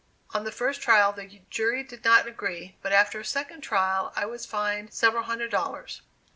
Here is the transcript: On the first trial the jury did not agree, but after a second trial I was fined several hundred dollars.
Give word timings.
On 0.33 0.45
the 0.45 0.51
first 0.51 0.81
trial 0.81 1.13
the 1.13 1.41
jury 1.51 1.83
did 1.83 2.03
not 2.03 2.25
agree, 2.25 2.75
but 2.81 2.91
after 2.91 3.19
a 3.19 3.23
second 3.23 3.61
trial 3.61 4.11
I 4.15 4.25
was 4.25 4.47
fined 4.47 4.91
several 4.93 5.25
hundred 5.25 5.51
dollars. 5.51 6.01